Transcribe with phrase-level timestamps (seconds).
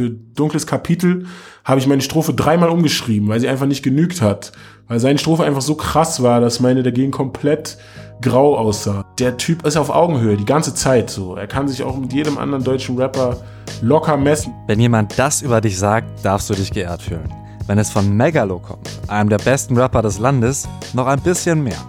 [0.00, 1.26] für Dunkles Kapitel
[1.62, 4.52] habe ich meine Strophe dreimal umgeschrieben, weil sie einfach nicht genügt hat.
[4.88, 7.76] Weil seine Strophe einfach so krass war, dass meine dagegen komplett
[8.22, 9.04] grau aussah.
[9.18, 11.36] Der Typ ist auf Augenhöhe die ganze Zeit so.
[11.36, 13.36] Er kann sich auch mit jedem anderen deutschen Rapper
[13.82, 14.54] locker messen.
[14.66, 17.30] Wenn jemand das über dich sagt, darfst du dich geehrt fühlen.
[17.66, 21.80] Wenn es von Megalo kommt, einem der besten Rapper des Landes, noch ein bisschen mehr.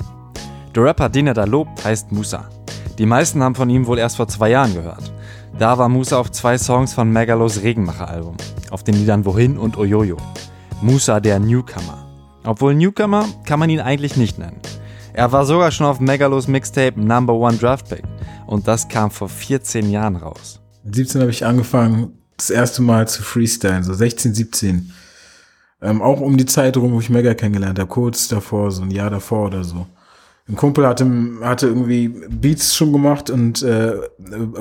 [0.75, 2.43] Der Rapper, den er da lobt, heißt Musa.
[2.97, 5.13] Die meisten haben von ihm wohl erst vor zwei Jahren gehört.
[5.61, 8.35] Da war Musa auf zwei Songs von Megalos Regenmacher-Album,
[8.71, 10.17] auf den Liedern Wohin und Oyoyo.
[10.81, 12.03] Musa der Newcomer.
[12.43, 14.59] Obwohl Newcomer kann man ihn eigentlich nicht nennen.
[15.13, 18.01] Er war sogar schon auf Megalos Mixtape Number One Draft Pick
[18.47, 20.59] und das kam vor 14 Jahren raus.
[20.83, 24.91] Mit 17 habe ich angefangen, das erste Mal zu freestylen, so 16, 17.
[25.83, 28.89] Ähm, auch um die Zeit rum, wo ich Mega kennengelernt habe, kurz davor, so ein
[28.89, 29.85] Jahr davor oder so.
[30.51, 31.09] Ein Kumpel hatte,
[31.41, 33.93] hatte irgendwie Beats schon gemacht und äh,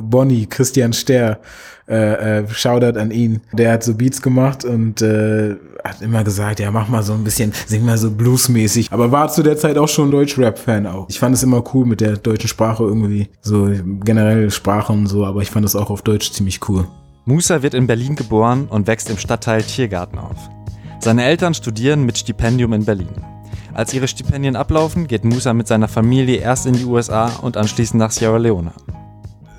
[0.01, 1.41] Bonnie, Christian Ster,
[1.89, 6.61] äh, äh, Shoutout an ihn, der hat so Beats gemacht und äh, hat immer gesagt,
[6.61, 8.93] ja, mach mal so ein bisschen, sing mal so bluesmäßig.
[8.93, 11.09] Aber war zu der Zeit auch schon Deutsch-Rap-Fan auch.
[11.09, 13.69] Ich fand es immer cool mit der deutschen Sprache irgendwie, so
[14.05, 16.87] generell Sprache und so, aber ich fand es auch auf Deutsch ziemlich cool.
[17.25, 20.37] Musa wird in Berlin geboren und wächst im Stadtteil Tiergarten auf.
[21.01, 23.25] Seine Eltern studieren mit Stipendium in Berlin.
[23.75, 27.99] Als ihre Stipendien ablaufen, geht Musa mit seiner Familie erst in die USA und anschließend
[27.99, 28.73] nach Sierra Leone.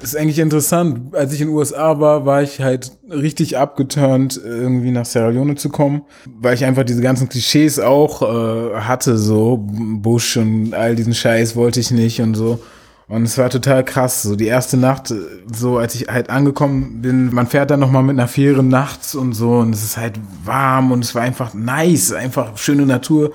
[0.02, 1.16] Ist eigentlich interessant.
[1.16, 5.56] Als ich in den USA war, war ich halt richtig abgeturnt, irgendwie nach Sierra Leone
[5.56, 10.96] zu kommen, weil ich einfach diese ganzen Klischees auch äh, hatte, so Bush und all
[10.96, 12.60] diesen Scheiß wollte ich nicht und so.
[13.08, 14.24] Und es war total krass.
[14.24, 15.14] So die erste Nacht,
[15.54, 19.34] so als ich halt angekommen bin, man fährt dann nochmal mit einer Fähre nachts und
[19.34, 23.34] so und es ist halt warm und es war einfach nice, einfach schöne Natur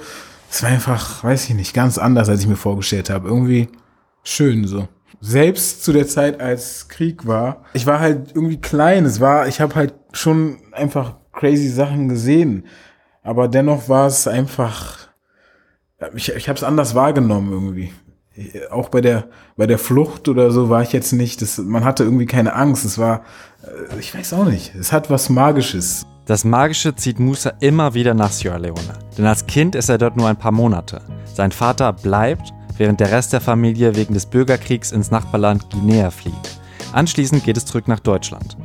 [0.51, 3.29] es war einfach, weiß ich nicht, ganz anders, als ich mir vorgestellt habe.
[3.29, 3.69] Irgendwie
[4.23, 4.89] schön so.
[5.21, 9.05] Selbst zu der Zeit, als Krieg war, ich war halt irgendwie klein.
[9.05, 12.67] Es war, ich habe halt schon einfach crazy Sachen gesehen.
[13.23, 15.09] Aber dennoch war es einfach,
[16.15, 17.93] ich, ich habe es anders wahrgenommen irgendwie.
[18.71, 21.41] Auch bei der bei der Flucht oder so war ich jetzt nicht.
[21.41, 22.85] Das, man hatte irgendwie keine Angst.
[22.85, 23.25] Es war,
[23.63, 24.75] äh, ich weiß auch nicht.
[24.75, 26.07] Es hat was Magisches.
[26.27, 30.17] Das Magische zieht Musa immer wieder nach Sierra Leone, denn als Kind ist er dort
[30.17, 31.01] nur ein paar Monate.
[31.33, 36.35] Sein Vater bleibt, während der Rest der Familie wegen des Bürgerkriegs ins Nachbarland Guinea flieht.
[36.93, 38.57] Anschließend geht es zurück nach Deutschland.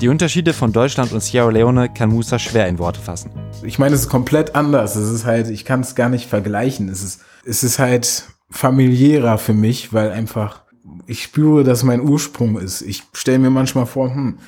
[0.00, 3.32] Die Unterschiede von Deutschland und Sierra Leone kann Musa schwer in Worte fassen.
[3.64, 4.94] Ich meine, es ist komplett anders.
[4.94, 6.88] Es ist halt, ich kann es gar nicht vergleichen.
[6.88, 10.62] Es ist, es ist halt familiärer für mich, weil einfach
[11.08, 12.82] ich spüre, dass mein Ursprung ist.
[12.82, 14.38] Ich stelle mir manchmal vor, hm,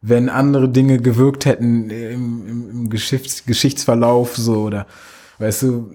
[0.00, 4.86] wenn andere Dinge gewirkt hätten im, im, im Geschichts Geschichtsverlauf so oder
[5.38, 5.90] weißt du,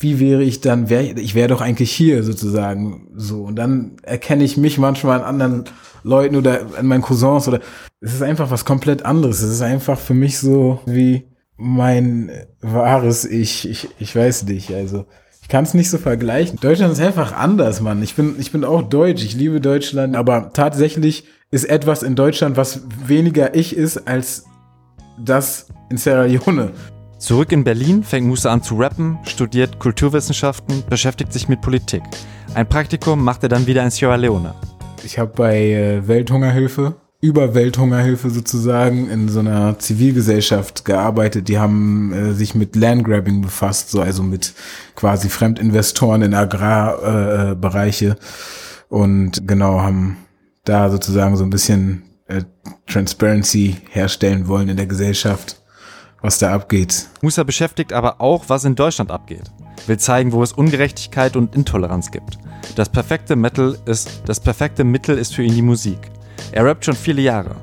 [0.00, 4.44] wie wäre ich dann, wär, ich wäre doch eigentlich hier sozusagen so und dann erkenne
[4.44, 5.64] ich mich manchmal an anderen
[6.02, 7.60] Leuten oder an meinen Cousins oder
[8.00, 9.42] es ist einfach was komplett anderes.
[9.42, 11.24] Es ist einfach für mich so wie
[11.56, 13.68] mein wahres Ich.
[13.68, 15.06] Ich, ich weiß nicht, also
[15.42, 16.58] ich kann es nicht so vergleichen.
[16.60, 18.02] Deutschland ist einfach anders, Mann.
[18.02, 19.24] Ich bin, ich bin auch deutsch.
[19.24, 24.44] Ich liebe Deutschland, aber tatsächlich ist etwas in Deutschland, was weniger ich ist, als
[25.18, 26.72] das in Sierra Leone.
[27.18, 32.02] Zurück in Berlin fängt Musa an zu rappen, studiert Kulturwissenschaften, beschäftigt sich mit Politik.
[32.54, 34.54] Ein Praktikum macht er dann wieder in Sierra Leone.
[35.02, 41.48] Ich habe bei äh, Welthungerhilfe, über Welthungerhilfe sozusagen, in so einer Zivilgesellschaft gearbeitet.
[41.48, 44.52] Die haben äh, sich mit Landgrabbing befasst, so also mit
[44.94, 48.10] quasi Fremdinvestoren in Agrarbereiche.
[48.10, 50.18] Äh, und genau, haben
[50.68, 52.42] da sozusagen so ein bisschen äh,
[52.86, 55.60] Transparency herstellen wollen in der Gesellschaft,
[56.20, 57.08] was da abgeht.
[57.22, 59.50] Musa beschäftigt aber auch, was in Deutschland abgeht.
[59.86, 62.38] Will zeigen, wo es Ungerechtigkeit und Intoleranz gibt.
[62.76, 65.98] Das perfekte Metal ist, das perfekte Mittel ist für ihn die Musik.
[66.52, 67.56] Er rappt schon viele Jahre.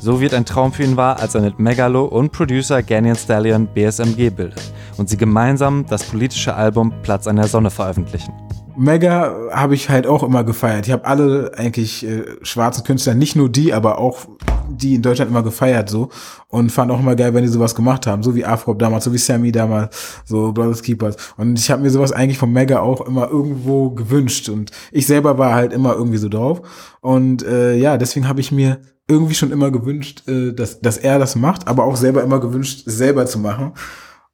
[0.00, 3.68] So wird ein Traum für ihn wahr, als er mit Megalo und Producer Ganyan Stallion
[3.68, 8.32] BSMG bildet und sie gemeinsam das politische Album Platz an der Sonne veröffentlichen.
[8.76, 10.86] Mega habe ich halt auch immer gefeiert.
[10.86, 14.26] Ich habe alle eigentlich äh, schwarzen Künstler, nicht nur die, aber auch
[14.68, 16.08] die in Deutschland immer gefeiert so.
[16.48, 19.12] Und fand auch immer geil, wenn die sowas gemacht haben, so wie Afro damals, so
[19.12, 21.16] wie Sammy damals, so Brothers Keepers.
[21.36, 24.48] Und ich habe mir sowas eigentlich von Mega auch immer irgendwo gewünscht.
[24.48, 26.62] Und ich selber war halt immer irgendwie so drauf.
[27.00, 31.18] Und äh, ja, deswegen habe ich mir irgendwie schon immer gewünscht, äh, dass dass er
[31.18, 33.72] das macht, aber auch selber immer gewünscht, selber zu machen.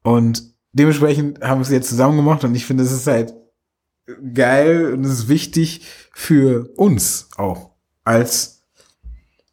[0.02, 0.42] Und
[0.72, 3.34] dementsprechend haben wir es jetzt zusammen gemacht und ich finde, es ist halt
[4.34, 5.82] geil und es ist wichtig
[6.12, 7.70] für uns auch
[8.04, 8.62] als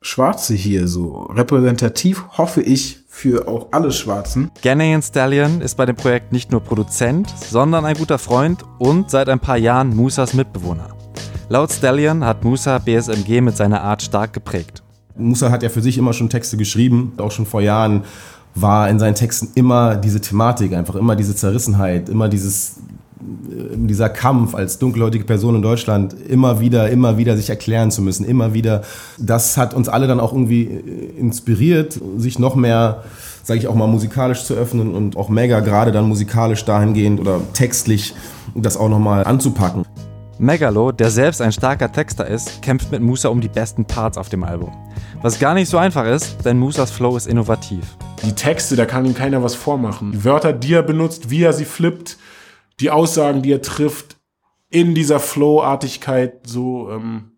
[0.02, 4.52] Schwarze hier so repräsentativ hoffe ich für auch alle Schwarzen.
[4.62, 9.30] Ghanaian Stallion ist bei dem Projekt nicht nur Produzent, sondern ein guter Freund und seit
[9.30, 10.90] ein paar Jahren Musas Mitbewohner.
[11.50, 14.84] Laut Stallion hat Musa BSMG mit seiner Art stark geprägt.
[15.16, 18.04] Musa hat ja für sich immer schon Texte geschrieben, auch schon vor Jahren
[18.54, 22.78] war in seinen Texten immer diese Thematik, einfach immer diese Zerrissenheit, immer dieses
[23.20, 28.26] dieser Kampf als dunkelhäutige Person in Deutschland immer wieder, immer wieder sich erklären zu müssen,
[28.26, 28.82] immer wieder.
[29.18, 33.04] Das hat uns alle dann auch irgendwie äh, inspiriert, sich noch mehr,
[33.44, 37.40] sage ich auch mal, musikalisch zu öffnen und auch mega gerade dann musikalisch dahingehend oder
[37.54, 38.14] textlich
[38.54, 39.86] das auch nochmal anzupacken.
[40.38, 44.28] Megalo, der selbst ein starker Texter ist, kämpft mit Musa um die besten Parts auf
[44.28, 44.74] dem Album.
[45.22, 47.96] Was gar nicht so einfach ist, denn Musas Flow ist innovativ.
[48.26, 50.12] Die Texte, da kann ihm keiner was vormachen.
[50.12, 52.18] Die Wörter, die er benutzt, wie er sie flippt,
[52.80, 54.18] die Aussagen, die er trifft,
[54.70, 56.90] in dieser Flow-Artigkeit so.
[56.92, 57.32] Ähm,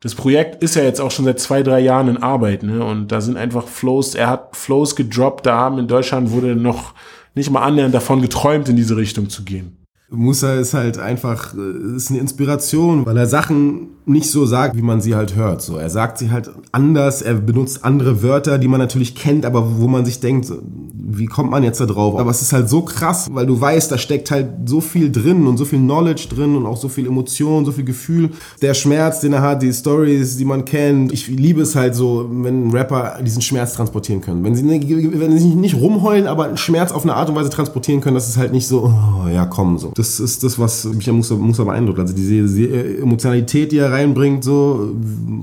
[0.00, 2.84] das Projekt ist ja jetzt auch schon seit zwei, drei Jahren in Arbeit, ne?
[2.84, 6.94] Und da sind einfach Flows, er hat Flows gedroppt, da haben in Deutschland wurde noch
[7.34, 9.77] nicht mal annähernd davon geträumt, in diese Richtung zu gehen.
[10.10, 14.82] Musa ist halt einfach, äh, ist eine Inspiration, weil er Sachen nicht so sagt, wie
[14.82, 15.60] man sie halt hört.
[15.60, 19.78] So, er sagt sie halt anders, er benutzt andere Wörter, die man natürlich kennt, aber
[19.78, 20.50] wo man sich denkt,
[21.10, 22.18] wie kommt man jetzt da drauf?
[22.18, 25.46] Aber es ist halt so krass, weil du weißt, da steckt halt so viel drin
[25.46, 28.30] und so viel Knowledge drin und auch so viel Emotion, so viel Gefühl.
[28.62, 31.12] Der Schmerz, den er hat, die Stories, die man kennt.
[31.12, 34.44] Ich liebe es halt so, wenn Rapper diesen Schmerz transportieren können.
[34.44, 38.14] Wenn sie, wenn sie nicht rumheulen, aber Schmerz auf eine Art und Weise transportieren können,
[38.14, 39.92] das ist halt nicht so, oh, ja komm, so.
[39.98, 41.98] Das ist das, was mich an Musa, Musa beeindruckt.
[41.98, 44.94] Also diese, diese Emotionalität, die er reinbringt, so,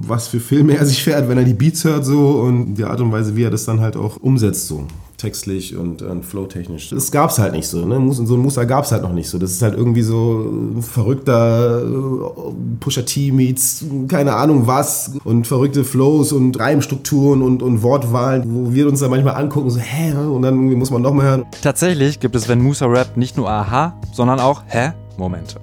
[0.07, 3.01] was für Filme er sich fährt, wenn er die Beats hört, so, und die Art
[3.01, 6.89] und Weise, wie er das dann halt auch umsetzt, so textlich und, und flowtechnisch.
[6.89, 7.85] Das gab es halt nicht so.
[7.85, 8.13] Ne?
[8.13, 9.37] So ein Muster gab es halt noch nicht so.
[9.37, 10.51] Das ist halt irgendwie so
[10.81, 17.83] verrückter äh, Pusher T meets keine Ahnung was und verrückte Flows und Reimstrukturen und, und
[17.83, 20.13] Wortwahlen, wo wir uns da manchmal angucken, so hä?
[20.13, 21.45] Und dann muss man noch mal hören.
[21.61, 25.59] Tatsächlich gibt es, wenn Musa rappt, nicht nur Aha, sondern auch Hä-Momente.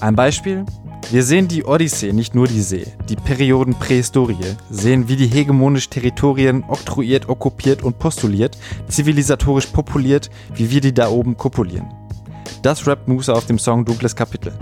[0.00, 0.64] Ein Beispiel,
[1.10, 5.88] wir sehen die Odyssee, nicht nur die See, die Perioden Prähistorie, sehen, wie die hegemonisch
[5.88, 8.56] Territorien oktroyiert, okkupiert und postuliert,
[8.88, 11.92] zivilisatorisch populiert, wie wir die da oben kopulieren.
[12.62, 14.52] Das rappt Musa auf dem Song Dunkles Kapitel.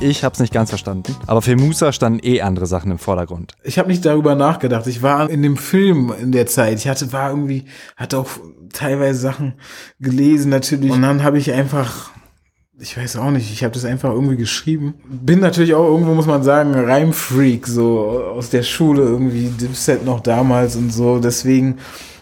[0.00, 3.54] Ich hab's nicht ganz verstanden, aber für Musa standen eh andere Sachen im Vordergrund.
[3.64, 4.86] Ich habe nicht darüber nachgedacht.
[4.86, 6.78] Ich war in dem Film in der Zeit.
[6.78, 7.64] Ich hatte war irgendwie
[7.96, 8.28] hatte auch
[8.72, 9.54] teilweise Sachen
[9.98, 12.10] gelesen natürlich und dann habe ich einfach
[12.80, 14.94] ich weiß auch nicht, ich habe das einfach irgendwie geschrieben.
[15.08, 20.20] Bin natürlich auch irgendwo, muss man sagen, Reimfreak, so aus der Schule irgendwie, Dipset noch
[20.20, 21.18] damals und so.
[21.18, 21.78] Deswegen,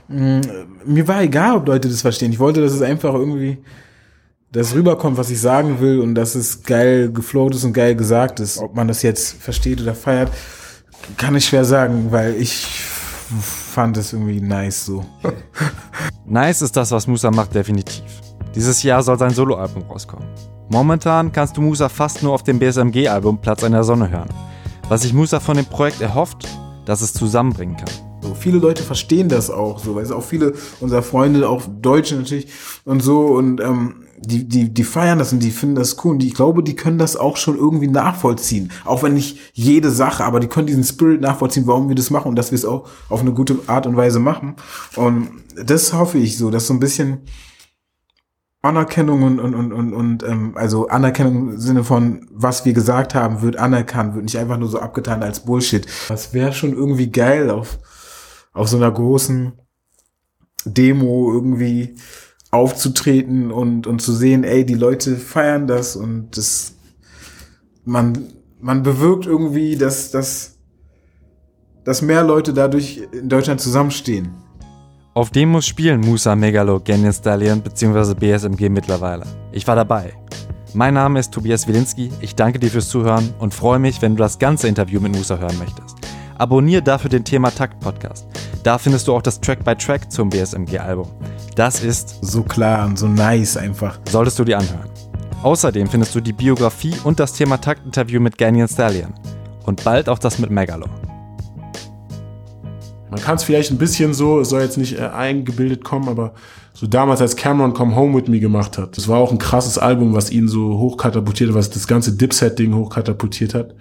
[0.08, 0.40] mh, mm,
[0.86, 2.32] mir war egal, ob Leute das verstehen.
[2.32, 3.58] Ich wollte, dass es einfach irgendwie
[4.50, 8.40] das rüberkommt, was ich sagen will und dass es geil geflowt ist und geil gesagt
[8.40, 8.58] ist.
[8.58, 10.32] Ob man das jetzt versteht oder feiert,
[11.18, 12.66] kann ich schwer sagen, weil ich
[13.42, 15.04] fand es irgendwie nice so.
[16.26, 18.25] nice ist das, was Musa macht, definitiv.
[18.56, 20.26] Dieses Jahr soll sein Soloalbum rauskommen.
[20.70, 24.30] Momentan kannst du Musa fast nur auf dem BSMG-Album Platz in der Sonne hören.
[24.88, 26.48] Was sich Musa von dem Projekt erhofft,
[26.86, 27.90] dass es zusammenbringen kann.
[28.22, 32.16] So, viele Leute verstehen das auch so, weil es auch viele unserer Freunde, auch Deutsche
[32.16, 32.48] natürlich
[32.86, 36.24] und so und ähm, die, die, die feiern das und die finden das cool und
[36.24, 38.72] ich glaube, die können das auch schon irgendwie nachvollziehen.
[38.86, 42.28] Auch wenn nicht jede Sache, aber die können diesen Spirit nachvollziehen, warum wir das machen
[42.28, 44.56] und dass wir es auch auf eine gute Art und Weise machen.
[44.96, 45.28] Und
[45.62, 47.20] das hoffe ich so, dass so ein bisschen
[48.66, 53.14] Anerkennung und, und, und, und, und ähm, also Anerkennung im Sinne von, was wir gesagt
[53.14, 55.86] haben, wird anerkannt, wird nicht einfach nur so abgetan als Bullshit.
[56.08, 57.78] Das wäre schon irgendwie geil, auf,
[58.52, 59.52] auf so einer großen
[60.64, 61.94] Demo irgendwie
[62.50, 66.75] aufzutreten und, und zu sehen, ey, die Leute feiern das und das,
[67.85, 70.58] man, man bewirkt irgendwie, dass, dass,
[71.85, 74.45] dass mehr Leute dadurch in Deutschland zusammenstehen.
[75.16, 78.12] Auf Demos spielen Musa Megalo, Ganyan Stallion bzw.
[78.12, 79.25] BSMG mittlerweile.
[79.50, 80.12] Ich war dabei.
[80.75, 84.18] Mein Name ist Tobias Wilinski, ich danke dir fürs Zuhören und freue mich, wenn du
[84.23, 85.96] das ganze Interview mit Musa hören möchtest.
[86.37, 88.26] Abonnier dafür den Thema Takt Podcast.
[88.62, 91.08] Da findest du auch das Track by Track zum BSMG-Album.
[91.54, 93.99] Das ist so klar und so nice einfach.
[94.11, 94.90] Solltest du dir anhören.
[95.42, 99.14] Außerdem findest du die Biografie und das Thema Takt-Interview mit Ganyan Stallion.
[99.64, 100.85] Und bald auch das mit Megalo.
[103.16, 106.35] Man kann es vielleicht ein bisschen so, es soll jetzt nicht äh, eingebildet kommen, aber
[106.75, 109.78] so damals, als Cameron Come Home With Me gemacht hat, das war auch ein krasses
[109.78, 113.75] Album, was ihn so hochkatapultiert hat, was das ganze Dipset-Ding hochkatapultiert hat.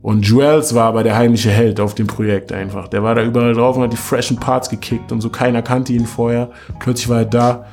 [0.00, 2.88] Und Juels war aber der heimliche Held auf dem Projekt einfach.
[2.88, 5.92] Der war da überall drauf und hat die freshen Parts gekickt und so keiner kannte
[5.92, 6.50] ihn vorher.
[6.78, 7.66] Plötzlich war er da.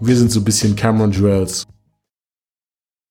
[0.00, 1.68] Wir sind so ein bisschen Cameron Juels.